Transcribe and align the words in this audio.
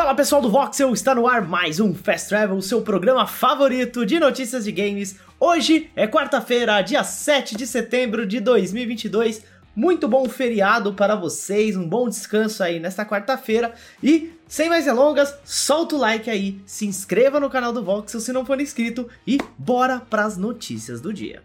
Fala 0.00 0.14
pessoal 0.14 0.40
do 0.40 0.50
Voxel, 0.50 0.94
está 0.94 1.14
no 1.14 1.28
ar 1.28 1.46
mais 1.46 1.78
um 1.78 1.94
Fast 1.94 2.30
Travel, 2.30 2.62
seu 2.62 2.80
programa 2.80 3.26
favorito 3.26 4.06
de 4.06 4.18
notícias 4.18 4.64
de 4.64 4.72
games. 4.72 5.16
Hoje 5.38 5.90
é 5.94 6.06
quarta-feira, 6.06 6.80
dia 6.80 7.04
7 7.04 7.54
de 7.54 7.66
setembro 7.66 8.24
de 8.24 8.40
2022. 8.40 9.44
Muito 9.76 10.08
bom 10.08 10.26
feriado 10.26 10.94
para 10.94 11.14
vocês, 11.14 11.76
um 11.76 11.86
bom 11.86 12.08
descanso 12.08 12.62
aí 12.62 12.80
nesta 12.80 13.04
quarta-feira. 13.04 13.74
E, 14.02 14.32
sem 14.48 14.70
mais 14.70 14.86
delongas, 14.86 15.34
solta 15.44 15.94
o 15.94 15.98
like 15.98 16.30
aí, 16.30 16.58
se 16.64 16.86
inscreva 16.86 17.38
no 17.38 17.50
canal 17.50 17.70
do 17.70 17.84
Voxel 17.84 18.20
se 18.20 18.32
não 18.32 18.46
for 18.46 18.58
inscrito 18.58 19.06
e 19.26 19.36
bora 19.58 20.00
para 20.00 20.24
as 20.24 20.38
notícias 20.38 21.02
do 21.02 21.12
dia. 21.12 21.42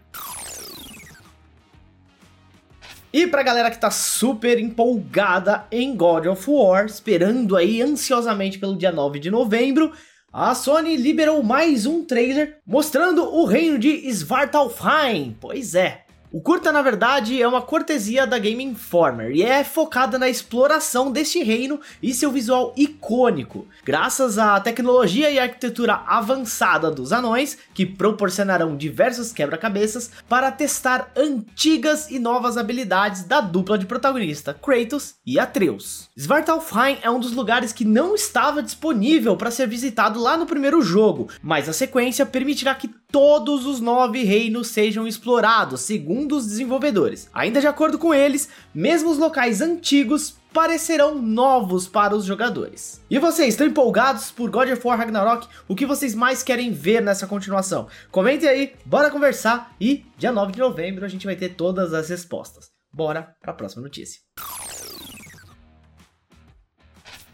E 3.16 3.26
pra 3.26 3.42
galera 3.42 3.70
que 3.70 3.78
tá 3.78 3.90
super 3.90 4.58
empolgada 4.58 5.64
em 5.72 5.96
God 5.96 6.26
of 6.26 6.50
War, 6.50 6.84
esperando 6.84 7.56
aí 7.56 7.80
ansiosamente 7.80 8.58
pelo 8.58 8.76
dia 8.76 8.92
9 8.92 9.18
de 9.18 9.30
novembro, 9.30 9.90
a 10.30 10.54
Sony 10.54 10.96
liberou 10.96 11.42
mais 11.42 11.86
um 11.86 12.04
trailer 12.04 12.58
mostrando 12.66 13.24
o 13.24 13.46
reino 13.46 13.78
de 13.78 14.06
Svartalfheim. 14.06 15.34
Pois 15.40 15.74
é, 15.74 16.04
o 16.32 16.40
curta, 16.40 16.72
na 16.72 16.82
verdade, 16.82 17.40
é 17.40 17.46
uma 17.46 17.62
cortesia 17.62 18.26
da 18.26 18.38
Game 18.38 18.62
Informer 18.62 19.30
e 19.30 19.42
é 19.42 19.62
focada 19.62 20.18
na 20.18 20.28
exploração 20.28 21.10
deste 21.10 21.42
reino 21.42 21.80
e 22.02 22.12
seu 22.12 22.30
visual 22.32 22.74
icônico, 22.76 23.66
graças 23.84 24.36
à 24.36 24.58
tecnologia 24.60 25.30
e 25.30 25.38
arquitetura 25.38 26.02
avançada 26.06 26.90
dos 26.90 27.12
anões, 27.12 27.56
que 27.72 27.86
proporcionarão 27.86 28.76
diversos 28.76 29.32
quebra-cabeças 29.32 30.10
para 30.28 30.50
testar 30.50 31.10
antigas 31.16 32.10
e 32.10 32.18
novas 32.18 32.56
habilidades 32.56 33.22
da 33.24 33.40
dupla 33.40 33.78
de 33.78 33.86
protagonista, 33.86 34.54
Kratos 34.54 35.14
e 35.24 35.38
Atreus. 35.38 36.08
Svartalfheim 36.16 36.98
é 37.02 37.10
um 37.10 37.20
dos 37.20 37.32
lugares 37.32 37.72
que 37.72 37.84
não 37.84 38.14
estava 38.14 38.62
disponível 38.62 39.36
para 39.36 39.50
ser 39.50 39.68
visitado 39.68 40.20
lá 40.20 40.36
no 40.36 40.46
primeiro 40.46 40.82
jogo, 40.82 41.28
mas 41.42 41.68
a 41.68 41.72
sequência 41.72 42.26
permitirá 42.26 42.74
que 42.74 42.90
todos 43.16 43.64
os 43.64 43.80
nove 43.80 44.24
reinos 44.24 44.68
sejam 44.68 45.08
explorados, 45.08 45.80
segundo 45.80 46.36
os 46.36 46.46
desenvolvedores. 46.46 47.30
Ainda 47.32 47.62
de 47.62 47.66
acordo 47.66 47.98
com 47.98 48.12
eles, 48.12 48.46
mesmo 48.74 49.08
os 49.08 49.16
locais 49.16 49.62
antigos 49.62 50.36
parecerão 50.52 51.14
novos 51.14 51.88
para 51.88 52.14
os 52.14 52.26
jogadores. 52.26 53.00
E 53.08 53.18
vocês, 53.18 53.54
estão 53.54 53.66
empolgados 53.66 54.30
por 54.30 54.50
God 54.50 54.68
of 54.68 54.86
War 54.86 54.98
Ragnarok? 54.98 55.48
O 55.66 55.74
que 55.74 55.86
vocês 55.86 56.14
mais 56.14 56.42
querem 56.42 56.72
ver 56.72 57.00
nessa 57.00 57.26
continuação? 57.26 57.88
Comentem 58.10 58.50
aí, 58.50 58.74
bora 58.84 59.10
conversar 59.10 59.74
e 59.80 60.04
dia 60.18 60.30
9 60.30 60.52
de 60.52 60.58
novembro 60.58 61.02
a 61.02 61.08
gente 61.08 61.24
vai 61.24 61.36
ter 61.36 61.54
todas 61.54 61.94
as 61.94 62.10
respostas. 62.10 62.66
Bora 62.92 63.34
para 63.40 63.52
a 63.52 63.54
próxima 63.54 63.80
notícia. 63.80 64.20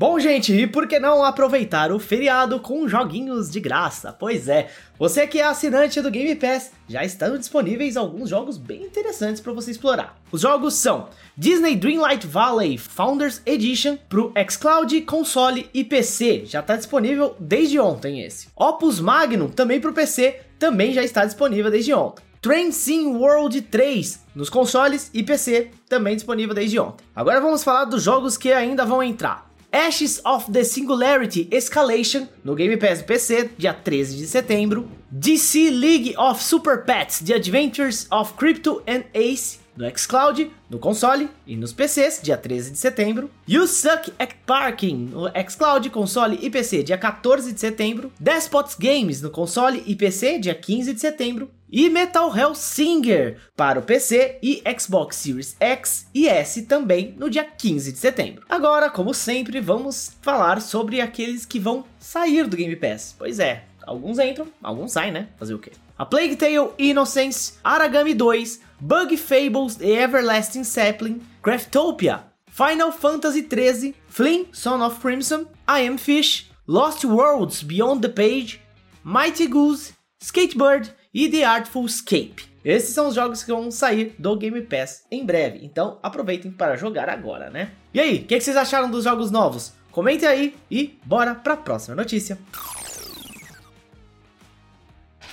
Bom, 0.03 0.19
gente, 0.19 0.53
e 0.53 0.67
por 0.67 0.89
que 0.89 0.98
não 0.98 1.22
aproveitar 1.22 1.92
o 1.92 1.98
feriado 2.00 2.58
com 2.58 2.89
joguinhos 2.89 3.48
de 3.48 3.61
graça? 3.61 4.12
Pois 4.12 4.48
é, 4.48 4.69
você 4.98 5.28
que 5.28 5.39
é 5.39 5.44
assinante 5.44 6.00
do 6.00 6.11
Game 6.11 6.34
Pass, 6.34 6.72
já 6.89 7.05
estão 7.05 7.39
disponíveis 7.39 7.97
alguns 7.97 8.28
jogos 8.28 8.59
bem 8.59 8.83
interessantes 8.83 9.41
para 9.41 9.53
você 9.53 9.70
explorar. 9.70 10.20
Os 10.33 10.41
jogos 10.41 10.75
são 10.75 11.09
Disney 11.36 11.77
Dreamlight 11.77 12.27
Valley 12.27 12.78
Founders 12.78 13.41
Edition 13.47 13.97
pro 14.09 14.33
xCloud, 14.50 15.03
console 15.03 15.70
e 15.72 15.84
PC, 15.84 16.47
já 16.47 16.59
está 16.59 16.75
disponível 16.75 17.37
desde 17.39 17.78
ontem 17.78 18.25
esse. 18.25 18.48
Opus 18.56 18.98
Magnum, 18.98 19.50
também 19.50 19.81
pro 19.81 19.92
PC, 19.92 20.41
também 20.59 20.92
já 20.92 21.05
está 21.05 21.25
disponível 21.25 21.70
desde 21.70 21.94
ontem. 21.94 22.25
Train 22.41 22.72
Sim 22.72 23.14
World 23.14 23.62
3 23.62 24.20
nos 24.34 24.50
consoles 24.50 25.12
e 25.14 25.22
PC, 25.22 25.70
também 25.89 26.16
disponível 26.16 26.56
desde 26.56 26.77
ontem. 26.81 27.05
Agora 27.14 27.41
vamos 27.41 27.62
falar 27.62 27.84
dos 27.84 28.03
jogos 28.03 28.37
que 28.37 28.53
ainda 28.53 28.84
vão 28.84 29.00
entrar. 29.00 29.52
Ashes 29.73 30.20
of 30.25 30.53
the 30.53 30.65
Singularity 30.65 31.47
Escalation 31.47 32.28
no 32.45 32.55
Game 32.55 32.77
Pass 32.78 33.03
PC, 33.03 33.51
dia 33.56 33.73
13 33.73 34.17
de 34.19 34.27
setembro. 34.27 34.87
DC 35.11 35.70
League 35.70 36.15
of 36.19 36.42
Super 36.42 36.84
Pets 36.84 37.20
The 37.20 37.34
Adventures 37.34 38.06
of 38.10 38.37
Crypto 38.37 38.83
and 38.87 39.05
Ace 39.15 39.62
no 39.77 39.88
xCloud, 39.91 40.50
no 40.69 40.78
console 40.78 41.28
e 41.47 41.56
nos 41.56 41.72
PCs, 41.72 42.21
dia 42.22 42.37
13 42.37 42.72
de 42.72 42.78
setembro. 42.78 43.31
You 43.49 43.66
Suck 43.66 44.12
at 44.19 44.34
Parking 44.47 45.10
no 45.12 45.28
xCloud, 45.49 45.88
console 45.91 46.38
e 46.41 46.50
PC, 46.50 46.83
dia 46.83 46.99
14 46.99 47.53
de 47.53 47.60
setembro. 47.60 48.12
Despots 48.19 48.77
Games 48.78 49.22
no 49.22 49.31
console 49.31 49.83
e 49.87 49.94
PC, 49.94 50.38
dia 50.38 50.55
15 50.55 50.94
de 50.94 51.00
setembro 51.00 51.50
e 51.72 51.88
Metal 51.88 52.31
Hellsinger 52.37 53.38
para 53.56 53.81
o 53.81 53.83
PC 53.83 54.38
e 54.43 54.62
Xbox 54.78 55.16
Series 55.16 55.56
X 55.59 56.06
e 56.15 56.28
S 56.28 56.62
também 56.62 57.15
no 57.19 57.31
dia 57.31 57.44
15 57.44 57.93
de 57.93 57.99
setembro. 57.99 58.44
Agora, 58.47 58.91
como 58.91 59.15
sempre, 59.15 59.59
vamos 59.59 60.15
falar 60.21 60.60
sobre 60.60 61.00
aqueles 61.00 61.47
que 61.47 61.59
vão 61.59 61.87
sair 61.99 62.47
do 62.47 62.59
Game 62.59 62.77
Pass. 62.77 63.15
Pois 63.19 63.39
é, 63.39 63.65
alguns 63.87 64.19
entram, 64.19 64.47
alguns 64.62 64.93
saem, 64.93 65.12
né? 65.12 65.28
Fazer 65.37 65.54
o 65.54 65.59
quê? 65.59 65.72
A 65.98 66.04
Plague 66.04 66.37
Tale 66.37 66.70
Innocence, 66.78 67.54
Aragami 67.62 68.15
2, 68.15 68.60
Bug 68.81 69.16
Fables 69.16 69.76
The 69.76 70.03
Everlasting 70.03 70.65
Sapling, 70.65 71.22
Craftopia, 71.43 72.25
Final 72.47 72.92
Fantasy 72.92 73.48
XIII, 73.48 73.94
Flynn, 74.09 74.47
Son 74.53 74.84
of 74.84 75.00
Crimson, 75.00 75.47
I 75.69 75.87
Am 75.87 75.97
Fish, 75.97 76.50
Lost 76.66 77.04
Worlds 77.04 77.62
Beyond 77.62 78.03
the 78.03 78.09
Page, 78.09 78.60
Mighty 79.04 79.47
Goose, 79.47 79.94
Skatebird 80.21 80.92
e 81.12 81.28
The 81.28 81.44
Artful 81.44 81.87
Escape. 81.87 82.53
Esses 82.65 82.94
são 82.94 83.09
os 83.09 83.15
jogos 83.15 83.42
que 83.42 83.50
vão 83.50 83.71
sair 83.71 84.15
do 84.19 84.37
Game 84.37 84.60
Pass 84.62 85.04
em 85.10 85.26
breve, 85.26 85.65
então 85.65 85.98
aproveitem 86.03 86.53
para 86.53 86.76
jogar 86.76 87.09
agora, 87.09 87.50
né? 87.50 87.72
E 87.92 88.00
aí, 88.00 88.16
o 88.19 88.25
que, 88.25 88.38
que 88.38 88.41
vocês 88.41 88.56
acharam 88.56 88.91
dos 88.91 89.04
jogos 89.04 89.31
novos? 89.31 89.72
Comentem 89.91 90.28
aí 90.28 90.54
e 90.71 90.98
bora 91.04 91.34
para 91.34 91.54
a 91.54 91.56
próxima 91.56 91.97
notícia. 91.97 92.38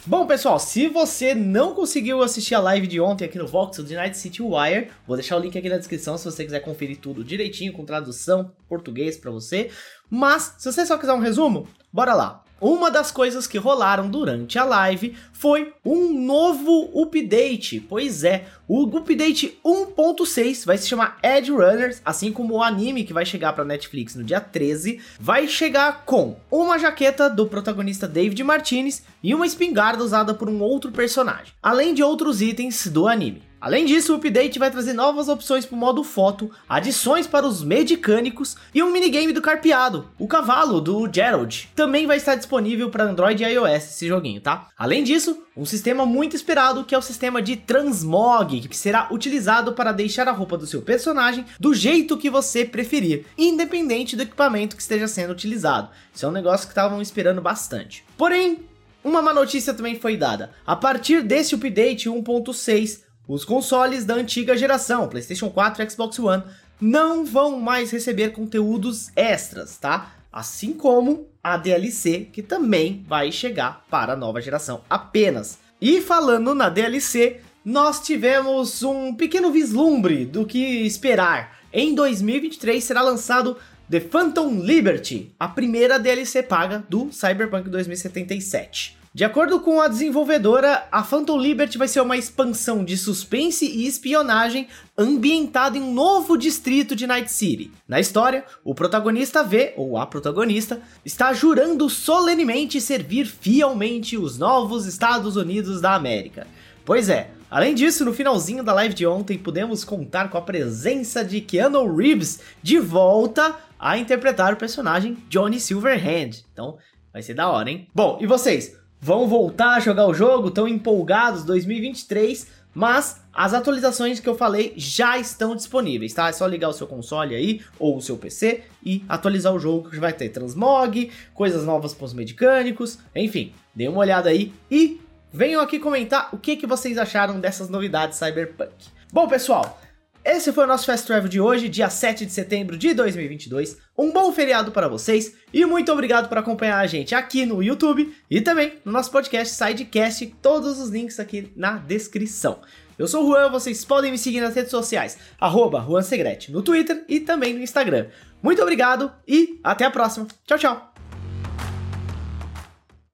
Bom, 0.05 0.25
pessoal, 0.25 0.57
se 0.59 0.87
você 0.87 1.35
não 1.35 1.75
conseguiu 1.75 2.21
assistir 2.23 2.55
a 2.55 2.59
live 2.59 2.87
de 2.87 3.01
ontem 3.01 3.25
aqui 3.25 3.37
no 3.37 3.45
Voxel 3.45 3.83
de 3.83 3.95
Night 3.95 4.17
City 4.17 4.41
Wire, 4.41 4.89
vou 5.05 5.17
deixar 5.17 5.35
o 5.35 5.39
link 5.39 5.57
aqui 5.57 5.67
na 5.67 5.77
descrição 5.77 6.17
se 6.17 6.23
você 6.23 6.45
quiser 6.45 6.61
conferir 6.61 6.97
tudo 6.97 7.23
direitinho, 7.23 7.73
com 7.73 7.83
tradução 7.83 8.49
português 8.67 9.17
para 9.17 9.29
você. 9.29 9.69
Mas, 10.09 10.55
se 10.57 10.71
você 10.71 10.85
só 10.85 10.97
quiser 10.97 11.13
um 11.13 11.19
resumo, 11.19 11.67
bora 11.91 12.13
lá. 12.13 12.45
Uma 12.61 12.91
das 12.91 13.11
coisas 13.11 13.47
que 13.47 13.57
rolaram 13.57 14.09
durante 14.09 14.59
a 14.59 14.63
live 14.63 15.15
foi 15.31 15.73
um 15.85 16.13
novo 16.13 16.91
update. 17.01 17.79
Pois 17.79 18.23
é, 18.23 18.45
o 18.67 18.83
update 18.97 19.57
1.6 19.63 20.65
vai 20.65 20.77
se 20.77 20.87
chamar 20.87 21.17
Edge 21.23 21.51
Runners, 21.51 22.01
assim 22.03 22.31
como 22.31 22.55
o 22.55 22.63
anime 22.63 23.03
que 23.03 23.13
vai 23.13 23.25
chegar 23.25 23.53
para 23.53 23.65
Netflix 23.65 24.15
no 24.15 24.23
dia 24.23 24.41
13, 24.41 25.01
vai 25.19 25.47
chegar 25.47 26.03
com 26.05 26.37
uma 26.51 26.77
jaqueta 26.77 27.29
do 27.29 27.47
protagonista 27.47 28.07
David 28.07 28.43
Martinez 28.43 29.03
e 29.23 29.33
uma 29.33 29.45
espingarda 29.45 30.03
usada 30.03 30.33
por 30.33 30.49
um 30.49 30.61
outro 30.61 30.91
personagem, 30.91 31.53
além 31.61 31.93
de 31.93 32.03
outros 32.03 32.41
itens 32.41 32.87
do 32.87 33.07
anime. 33.07 33.48
Além 33.61 33.85
disso, 33.85 34.13
o 34.13 34.15
update 34.15 34.57
vai 34.57 34.71
trazer 34.71 34.93
novas 34.93 35.27
opções 35.27 35.65
para 35.65 35.75
o 35.75 35.77
modo 35.79 36.01
foto, 36.01 36.49
adições 36.67 37.27
para 37.27 37.45
os 37.45 37.61
mecânicos 37.61 38.55
e 38.73 38.81
um 38.81 38.91
minigame 38.91 39.33
do 39.33 39.41
carpeado, 39.41 40.09
o 40.17 40.27
cavalo 40.27 40.79
do 40.79 41.09
Gerald. 41.11 41.69
Também 41.75 42.07
vai 42.07 42.15
estar 42.15 42.35
disponível 42.35 42.89
para 42.89 43.03
Android 43.03 43.43
e 43.43 43.47
iOS 43.47 43.83
esse 43.83 44.07
joguinho, 44.07 44.39
tá? 44.39 44.69
Além 44.77 45.03
disso, 45.03 45.43
um 45.57 45.65
sistema 45.65 46.05
muito 46.05 46.37
esperado 46.37 46.85
que 46.85 46.95
é 46.95 46.97
o 46.97 47.01
sistema 47.01 47.41
de 47.41 47.57
transmog, 47.57 48.65
que 48.67 48.77
será 48.77 49.09
utilizado 49.11 49.73
para 49.73 49.91
deixar 49.91 50.29
a 50.29 50.31
roupa 50.31 50.57
do 50.57 50.65
seu 50.65 50.81
personagem 50.81 51.45
do 51.59 51.73
jeito 51.73 52.17
que 52.17 52.29
você 52.29 52.63
preferir, 52.63 53.25
independente 53.37 54.15
do 54.15 54.23
equipamento 54.23 54.77
que 54.77 54.81
esteja 54.81 55.07
sendo 55.07 55.33
utilizado. 55.33 55.89
Isso 56.13 56.25
é 56.25 56.29
um 56.29 56.33
negócio 56.33 56.65
que 56.65 56.71
estavam 56.71 57.01
esperando 57.01 57.41
bastante. 57.41 58.05
Porém, 58.17 58.69
uma 59.03 59.21
má 59.21 59.33
notícia 59.33 59.73
também 59.73 59.99
foi 59.99 60.15
dada. 60.15 60.51
A 60.65 60.75
partir 60.75 61.23
desse 61.23 61.55
update 61.55 62.09
1.6, 62.09 63.08
os 63.29 63.45
consoles 63.45 64.05
da 64.05 64.15
antiga 64.15 64.57
geração, 64.57 65.07
PlayStation 65.07 65.51
4 65.51 65.83
e 65.83 65.89
Xbox 65.91 66.17
One, 66.17 66.43
não 66.81 67.23
vão 67.23 67.59
mais 67.59 67.91
receber 67.91 68.31
conteúdos 68.31 69.11
extras, 69.15 69.77
tá? 69.77 70.15
Assim 70.33 70.73
como 70.73 71.27
a 71.43 71.55
DLC, 71.55 72.27
que 72.33 72.41
também 72.41 73.05
vai 73.07 73.31
chegar 73.31 73.85
para 73.87 74.13
a 74.13 74.15
nova 74.15 74.41
geração 74.41 74.81
apenas. 74.89 75.59
E 75.79 76.01
falando 76.01 76.55
na 76.55 76.69
DLC, 76.69 77.41
nós 77.63 77.99
tivemos 77.99 78.81
um 78.81 79.13
pequeno 79.13 79.51
vislumbre 79.51 80.25
do 80.25 80.43
que 80.43 80.57
esperar. 80.57 81.59
Em 81.71 81.93
2023 81.93 82.83
será 82.83 83.03
lançado 83.03 83.57
The 83.91 83.99
Phantom 83.99 84.59
Liberty, 84.59 85.31
a 85.39 85.47
primeira 85.47 85.99
DLC 85.99 86.41
paga 86.41 86.83
do 86.89 87.11
Cyberpunk 87.11 87.69
2077. 87.69 88.98
De 89.11 89.25
acordo 89.25 89.59
com 89.59 89.81
a 89.81 89.87
desenvolvedora, 89.87 90.87
a 90.91 91.03
Phantom 91.03 91.35
Liberty 91.35 91.79
vai 91.79 91.87
ser 91.87 91.99
uma 91.99 92.15
expansão 92.15 92.85
de 92.85 92.95
suspense 92.95 93.65
e 93.65 93.87
espionagem 93.87 94.67
ambientada 94.95 95.79
em 95.79 95.81
um 95.81 95.91
novo 95.91 96.37
distrito 96.37 96.95
de 96.95 97.07
Night 97.07 97.31
City. 97.31 97.71
Na 97.87 97.99
história, 97.99 98.45
o 98.63 98.75
protagonista 98.75 99.43
vê, 99.43 99.73
ou 99.75 99.97
a 99.97 100.05
protagonista, 100.05 100.79
está 101.03 101.33
jurando 101.33 101.89
solenemente 101.89 102.79
servir 102.79 103.25
fielmente 103.25 104.15
os 104.15 104.37
novos 104.37 104.85
Estados 104.85 105.35
Unidos 105.35 105.81
da 105.81 105.95
América. 105.95 106.45
Pois 106.85 107.09
é, 107.09 107.31
Além 107.51 107.73
disso, 107.73 108.05
no 108.05 108.13
finalzinho 108.13 108.63
da 108.63 108.75
live 108.75 108.93
de 108.93 109.07
ontem, 109.07 109.35
pudemos 109.35 109.83
contar 109.83 110.29
com 110.29 110.37
a 110.37 110.41
presença 110.41 111.25
de 111.25 111.41
Keanu 111.41 111.95
Reeves 111.95 112.41
de 112.61 112.77
volta 112.77 113.55
a 113.79 113.97
interpretar 113.97 114.53
o 114.53 114.57
personagem 114.57 115.17
Johnny 115.27 115.59
Silverhand. 115.59 116.43
Então, 116.53 116.77
vai 117.11 117.23
ser 117.23 117.33
da 117.33 117.49
hora, 117.49 117.71
hein? 117.71 117.87
Bom, 117.91 118.19
e 118.21 118.27
vocês? 118.27 118.77
Vão 119.01 119.27
voltar 119.27 119.75
a 119.75 119.79
jogar 119.79 120.07
o 120.07 120.13
jogo? 120.13 120.49
Estão 120.49 120.67
empolgados? 120.67 121.43
2023 121.43 122.59
mas 122.73 123.21
as 123.33 123.53
atualizações 123.53 124.19
que 124.19 124.29
eu 124.29 124.35
falei 124.35 124.73
já 124.77 125.17
estão 125.17 125.55
disponíveis, 125.55 126.13
tá? 126.13 126.29
É 126.29 126.31
só 126.31 126.45
ligar 126.45 126.69
o 126.69 126.73
seu 126.73 126.85
console 126.85 127.35
aí 127.35 127.61
ou 127.79 127.97
o 127.97 128.01
seu 128.01 128.17
PC 128.17 128.63
e 128.83 129.03
atualizar 129.09 129.53
o 129.53 129.59
jogo 129.59 129.89
que 129.89 129.99
vai 129.99 130.13
ter 130.13 130.29
transmog, 130.29 131.11
coisas 131.33 131.65
novas 131.65 131.93
para 131.93 132.05
os 132.05 132.13
mecânicos, 132.13 132.99
enfim, 133.15 133.53
dê 133.73 133.87
uma 133.87 133.99
olhada 133.99 134.29
aí 134.29 134.53
e 134.69 135.01
venham 135.31 135.61
aqui 135.61 135.79
comentar 135.79 136.29
o 136.31 136.37
que, 136.37 136.55
que 136.55 136.67
vocês 136.67 136.97
acharam 136.97 137.39
dessas 137.39 137.69
novidades 137.69 138.17
Cyberpunk. 138.17 138.71
Bom, 139.11 139.27
pessoal, 139.27 139.81
esse 140.23 140.51
foi 140.51 140.65
o 140.65 140.67
nosso 140.67 140.85
Fast 140.85 141.07
Travel 141.07 141.29
de 141.29 141.39
hoje, 141.39 141.69
dia 141.69 141.89
7 141.89 142.25
de 142.25 142.31
setembro 142.31 142.77
de 142.77 142.93
2022. 142.93 143.77
Um 143.97 144.11
bom 144.11 144.31
feriado 144.31 144.71
para 144.71 144.87
vocês 144.87 145.35
e 145.53 145.65
muito 145.65 145.91
obrigado 145.91 146.27
por 146.27 146.37
acompanhar 146.37 146.79
a 146.79 146.87
gente 146.87 147.15
aqui 147.15 147.45
no 147.45 147.63
YouTube 147.63 148.13
e 148.29 148.41
também 148.41 148.73
no 148.83 148.91
nosso 148.91 149.11
podcast 149.11 149.53
Sidecast, 149.55 150.25
todos 150.41 150.79
os 150.79 150.89
links 150.89 151.19
aqui 151.19 151.51
na 151.55 151.77
descrição. 151.77 152.59
Eu 152.97 153.07
sou 153.07 153.23
o 153.23 153.27
Juan, 153.27 153.49
vocês 153.49 153.85
podem 153.85 154.11
me 154.11 154.17
seguir 154.17 154.41
nas 154.41 154.55
redes 154.55 154.71
sociais, 154.71 155.17
arroba 155.39 155.81
Juan 155.81 156.01
Segrete, 156.01 156.51
no 156.51 156.61
Twitter 156.61 157.05
e 157.07 157.21
também 157.21 157.53
no 157.53 157.61
Instagram. 157.61 158.07
Muito 158.43 158.61
obrigado 158.61 159.11
e 159.27 159.59
até 159.63 159.85
a 159.85 159.91
próxima. 159.91 160.27
Tchau, 160.45 160.57
tchau! 160.57 160.88